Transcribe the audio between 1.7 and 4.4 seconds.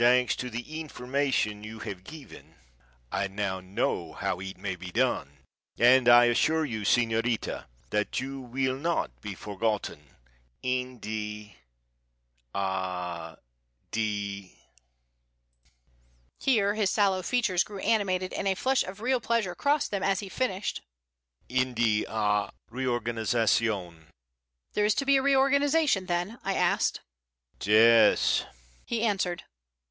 have given, I now know how